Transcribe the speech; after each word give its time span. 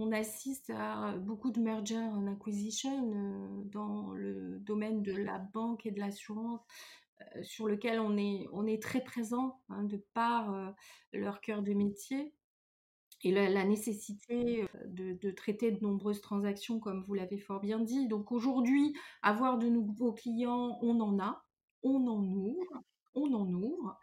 on 0.00 0.12
assiste 0.12 0.70
à 0.70 1.14
beaucoup 1.18 1.50
de 1.50 1.60
mergers 1.60 1.96
and 1.96 2.26
acquisition 2.26 3.12
euh, 3.14 3.62
dans 3.66 4.12
le 4.12 4.58
domaine 4.60 5.02
de 5.02 5.12
la 5.12 5.38
banque 5.38 5.84
et 5.84 5.90
de 5.90 6.00
l'assurance 6.00 6.60
euh, 7.20 7.42
sur 7.42 7.68
lequel 7.68 8.00
on 8.00 8.16
est, 8.16 8.82
très 8.82 9.04
présent 9.04 9.60
hein, 9.68 9.84
de 9.84 10.02
par 10.14 10.54
euh, 10.54 10.70
leur 11.12 11.40
cœur 11.40 11.62
de 11.62 11.74
métier 11.74 12.32
et 13.22 13.32
la, 13.32 13.64
nécessité 13.64 14.66
de, 14.86 15.30
traiter 15.32 15.70
de 15.70 15.80
nombreuses 15.82 16.22
transactions, 16.22 16.80
comme 16.80 17.04
vous 17.04 17.12
l'avez 17.12 17.36
fort 17.36 17.60
bien 17.60 17.78
dit. 17.78 18.08
Donc 18.08 18.32
aujourd'hui, 18.32 18.96
avoir 19.20 19.58
de 19.58 19.68
nouveaux 19.68 20.14
clients, 20.14 20.78
on 20.80 20.98
en 21.00 21.18
a, 21.18 21.44
on 21.82 22.06
en 22.06 22.24
ouvre 22.24 22.82
on 23.14 23.34
en 23.34 23.52
ouvre. 23.52 23.98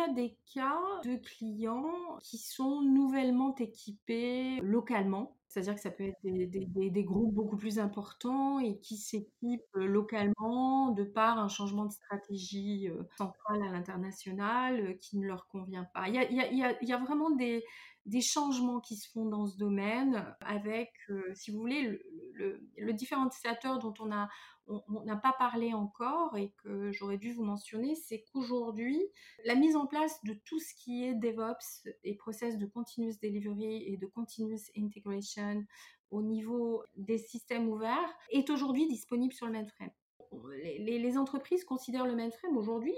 Y 0.00 0.10
a 0.10 0.12
des 0.12 0.36
cas 0.54 0.80
de 1.04 1.16
clients 1.16 2.18
qui 2.22 2.38
sont 2.38 2.82
nouvellement 2.82 3.54
équipés 3.56 4.60
localement. 4.62 5.36
C'est-à-dire 5.50 5.74
que 5.74 5.80
ça 5.80 5.90
peut 5.90 6.04
être 6.04 6.20
des, 6.22 7.04
groupes 7.04 7.34
beaucoup 7.34 7.56
plus 7.56 7.80
importants 7.80 8.60
et 8.60 8.78
qui 8.78 8.96
s'équipent 8.96 9.74
localement 9.74 10.90
de 10.90 11.02
par 11.02 11.40
un 11.40 11.48
changement 11.48 11.86
de 11.86 11.92
stratégie 11.92 12.88
euh, 12.88 13.02
centrale 13.18 13.60
à 13.64 13.72
l'international 13.72 14.80
euh, 14.80 14.92
qui 14.92 15.18
ne 15.18 15.26
leur 15.26 15.48
convient 15.48 15.88
pas. 15.92 16.08
Il 16.08 16.14
y 16.14 16.92
a, 16.92 16.98
vraiment 16.98 17.30
des, 17.30 17.64
changements 18.20 18.78
qui 18.78 18.94
se 18.94 19.10
font 19.10 19.26
dans 19.26 19.46
ce 19.46 19.56
domaine 19.56 20.24
avec, 20.40 20.92
euh, 21.10 21.34
si 21.34 21.50
vous 21.50 21.58
voulez, 21.58 22.00
le, 22.40 22.68
le, 22.78 22.92
différenciateur 22.92 23.78
dont 23.78 23.94
on 24.00 24.06
n'a 24.06 25.16
pas 25.16 25.34
parlé 25.38 25.72
encore 25.72 26.36
et 26.36 26.52
que 26.62 26.90
j'aurais 26.92 27.18
dû 27.18 27.32
vous 27.32 27.44
mentionner, 27.44 27.94
c'est 27.94 28.24
qu'aujourd'hui, 28.32 29.00
la 29.44 29.54
mise 29.54 29.76
en 29.76 29.86
place 29.86 30.22
de 30.24 30.34
tout 30.44 30.58
ce 30.58 30.74
qui 30.74 31.04
est 31.04 31.14
DevOps 31.14 31.88
et 32.04 32.14
process 32.16 32.58
de 32.58 32.66
continuous 32.66 33.18
delivery 33.22 33.84
et 33.86 33.96
de 33.96 34.06
continuous 34.06 34.70
integration 34.76 35.64
au 36.10 36.22
niveau 36.22 36.82
des 36.96 37.18
systèmes 37.18 37.68
ouverts 37.68 38.14
est 38.30 38.50
aujourd'hui 38.50 38.88
disponible 38.88 39.32
sur 39.32 39.46
le 39.46 39.52
mainframe. 39.52 39.90
Les, 40.62 40.98
les 40.98 41.18
entreprises 41.18 41.64
considèrent 41.64 42.06
le 42.06 42.14
mainframe 42.14 42.56
aujourd'hui 42.56 42.94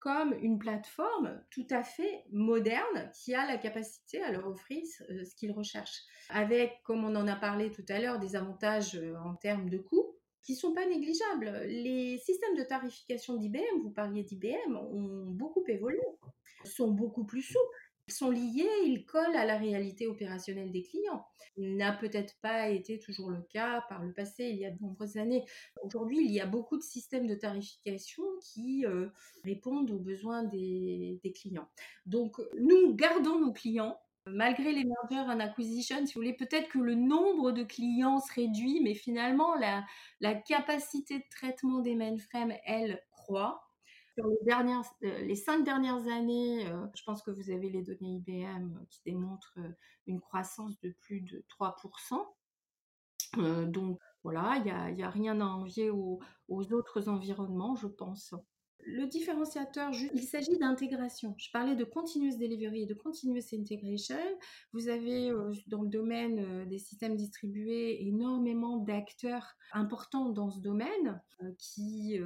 comme 0.00 0.32
une 0.40 0.58
plateforme 0.58 1.42
tout 1.50 1.66
à 1.70 1.82
fait 1.82 2.24
moderne 2.30 3.10
qui 3.14 3.34
a 3.34 3.46
la 3.46 3.58
capacité 3.58 4.22
à 4.22 4.30
leur 4.30 4.46
offrir 4.46 4.82
ce 4.98 5.34
qu'ils 5.34 5.52
recherchent. 5.52 6.02
Avec, 6.30 6.80
comme 6.84 7.04
on 7.04 7.16
en 7.16 7.26
a 7.26 7.36
parlé 7.36 7.72
tout 7.72 7.84
à 7.88 7.98
l'heure, 7.98 8.18
des 8.18 8.36
avantages 8.36 8.94
euh, 8.94 9.16
en 9.16 9.34
termes 9.34 9.68
de 9.68 9.78
coûts, 9.78 10.14
qui 10.42 10.54
sont 10.54 10.72
pas 10.72 10.86
négligeables. 10.86 11.64
Les 11.66 12.16
systèmes 12.18 12.56
de 12.56 12.62
tarification 12.62 13.36
d'IBM, 13.36 13.82
vous 13.82 13.90
parliez 13.90 14.22
d'IBM, 14.22 14.76
ont 14.76 15.26
beaucoup 15.26 15.64
évolué, 15.68 16.00
sont 16.64 16.90
beaucoup 16.90 17.24
plus 17.24 17.42
souples, 17.42 17.87
sont 18.12 18.30
liés, 18.30 18.68
ils 18.84 19.04
collent 19.06 19.36
à 19.36 19.44
la 19.44 19.56
réalité 19.56 20.06
opérationnelle 20.06 20.72
des 20.72 20.82
clients. 20.82 21.26
Il 21.56 21.76
n'a 21.76 21.92
peut-être 21.92 22.38
pas 22.40 22.68
été 22.68 22.98
toujours 22.98 23.30
le 23.30 23.42
cas 23.42 23.84
par 23.88 24.02
le 24.02 24.12
passé, 24.12 24.44
il 24.44 24.58
y 24.58 24.66
a 24.66 24.70
de 24.70 24.80
nombreuses 24.80 25.16
années. 25.16 25.44
Aujourd'hui, 25.82 26.24
il 26.24 26.32
y 26.32 26.40
a 26.40 26.46
beaucoup 26.46 26.76
de 26.76 26.82
systèmes 26.82 27.26
de 27.26 27.34
tarification 27.34 28.22
qui 28.40 28.86
euh, 28.86 29.08
répondent 29.44 29.90
aux 29.90 29.98
besoins 29.98 30.44
des, 30.44 31.20
clients. 31.34 31.68
Donc, 32.06 32.40
nous 32.58 32.94
gardons 32.94 33.38
nos 33.38 33.52
clients 33.52 33.98
malgré 34.26 34.72
les 34.72 34.84
mergers 34.84 35.30
and 35.30 35.40
acquisition, 35.40 36.04
si 36.04 36.14
vous 36.14 36.20
voulez, 36.20 36.34
peut-être 36.34 36.68
que 36.68 36.78
le 36.78 36.94
nombre 36.94 37.52
de 37.52 37.62
clients 37.62 38.20
se 38.20 38.32
réduit, 38.34 38.80
mais 38.82 38.94
finalement, 38.94 39.54
la 39.54 40.34
capacité 40.34 41.18
de 41.18 41.24
traitement 41.30 41.80
des 41.80 41.94
mainframes, 41.94 42.52
elle, 42.64 43.00
croît. 43.10 43.67
Sur 44.18 44.26
les, 44.26 44.44
dernières, 44.44 44.82
euh, 45.04 45.20
les 45.20 45.36
cinq 45.36 45.64
dernières 45.64 46.08
années, 46.08 46.66
euh, 46.66 46.86
je 46.92 47.04
pense 47.04 47.22
que 47.22 47.30
vous 47.30 47.50
avez 47.50 47.70
les 47.70 47.82
données 47.82 48.16
IBM 48.16 48.84
qui 48.90 49.00
démontrent 49.06 49.54
euh, 49.58 49.70
une 50.08 50.20
croissance 50.20 50.76
de 50.80 50.90
plus 50.90 51.20
de 51.20 51.44
3%. 51.48 52.26
donc 53.70 54.00
voilà, 54.24 54.56
il 54.56 54.94
n'y 54.96 55.04
a, 55.04 55.10
rien 55.10 55.40
à 55.40 55.44
envier 55.44 55.90
aux 55.90 56.18
autres 56.48 57.08
environnements, 57.08 57.76
je 57.76 57.86
pense. 57.86 58.34
Le 58.90 59.06
différenciateur, 59.06 59.90
il 60.14 60.22
s'agit 60.22 60.56
d'intégration. 60.56 61.34
Je 61.36 61.50
parlais 61.50 61.76
de 61.76 61.84
continuous 61.84 62.38
delivery 62.38 62.84
et 62.84 62.86
de 62.86 62.94
continuous 62.94 63.44
integration. 63.52 64.16
Vous 64.72 64.88
avez 64.88 65.30
euh, 65.30 65.52
dans 65.66 65.82
le 65.82 65.88
domaine 65.88 66.38
euh, 66.38 66.64
des 66.64 66.78
systèmes 66.78 67.14
distribués 67.14 68.06
énormément 68.06 68.78
d'acteurs 68.78 69.56
importants 69.72 70.30
dans 70.30 70.48
ce 70.48 70.60
domaine 70.60 71.20
euh, 71.42 71.52
qui 71.58 72.18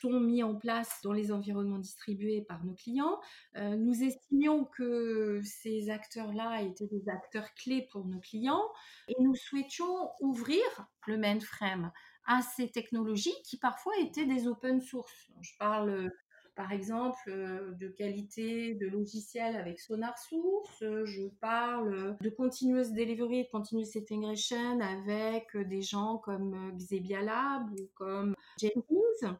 sont 0.00 0.18
mis 0.18 0.42
en 0.42 0.56
place 0.56 0.98
dans 1.04 1.12
les 1.12 1.30
environnements 1.30 1.78
distribués 1.78 2.42
par 2.42 2.64
nos 2.64 2.74
clients. 2.74 3.20
nous 3.56 4.02
estimions 4.02 4.64
que 4.64 5.40
ces 5.44 5.88
acteurs-là 5.88 6.62
étaient 6.62 6.88
des 6.88 7.08
acteurs 7.08 7.54
clés 7.54 7.86
pour 7.92 8.06
nos 8.06 8.18
clients 8.18 8.64
et 9.06 9.14
nous 9.20 9.36
souhaitions 9.36 10.10
ouvrir 10.20 10.62
le 11.06 11.16
mainframe 11.16 11.92
à 12.28 12.42
ces 12.42 12.70
technologies 12.70 13.34
qui 13.42 13.56
parfois 13.56 13.94
étaient 13.98 14.26
des 14.26 14.46
open 14.46 14.80
source. 14.80 15.30
Je 15.40 15.52
parle 15.58 15.88
euh, 15.88 16.08
par 16.54 16.72
exemple 16.72 17.18
euh, 17.28 17.72
de 17.72 17.88
qualité 17.88 18.74
de 18.74 18.86
logiciels 18.86 19.56
avec 19.56 19.80
SonarSource, 19.80 20.78
je 20.80 21.28
parle 21.40 22.16
de 22.20 22.30
continuous 22.30 22.92
delivery, 22.94 23.44
de 23.44 23.48
continuous 23.50 23.96
integration 23.96 24.78
avec 24.80 25.56
des 25.56 25.82
gens 25.82 26.18
comme 26.18 26.76
Xebia 26.76 27.22
Lab 27.22 27.70
ou 27.72 27.88
comme 27.94 28.34
Jenkins. 28.60 29.38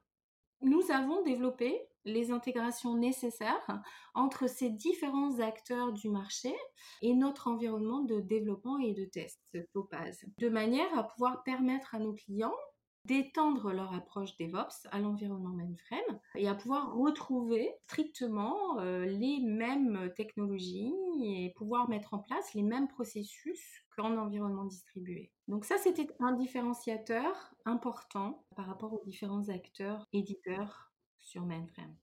Nous 0.63 0.91
avons 0.91 1.23
développé 1.23 1.89
les 2.05 2.31
intégrations 2.31 2.97
nécessaires 2.97 3.83
entre 4.15 4.49
ces 4.49 4.71
différents 4.71 5.39
acteurs 5.41 5.93
du 5.93 6.09
marché 6.09 6.55
et 7.03 7.15
notre 7.15 7.49
environnement 7.49 8.01
de 8.03 8.21
développement 8.21 8.79
et 8.79 8.95
de 8.95 9.05
test, 9.05 9.41
Topaz, 9.73 10.25
de 10.39 10.49
manière 10.49 10.99
à 10.99 11.05
pouvoir 11.05 11.43
permettre 11.45 11.95
à 11.95 11.99
nos 11.99 12.15
clients 12.15 12.57
d'étendre 13.09 13.73
leur 13.73 13.95
approche 13.95 14.37
DevOps 14.37 14.87
à 14.93 15.01
l'environnement 15.01 15.49
mainframe 15.49 16.21
et 16.37 16.47
à 16.47 16.55
pouvoir 16.55 16.95
retrouver 16.95 17.73
strictement 17.87 18.79
euh, 18.81 19.07
les 19.07 19.41
mêmes 19.41 20.13
technologies 20.15 20.93
et 21.23 21.53
pouvoir 21.57 21.89
mettre 21.89 22.13
en 22.13 22.19
place 22.19 22.53
les 22.55 22.63
mêmes 22.63 22.87
processus 22.87 23.61
qu'en 23.97 24.17
environnement 24.19 24.67
distribué. 24.67 25.33
Donc 25.49 25.65
ça, 25.65 25.79
c'était 25.79 26.09
un 26.21 26.33
différenciateur 26.33 27.55
important 27.65 28.45
par 28.55 28.67
rapport 28.67 28.93
aux 28.93 29.03
différents 29.05 29.49
acteurs 29.49 30.07
éditeurs 30.13 30.93
sur 31.19 31.47
mainframe. 31.47 31.97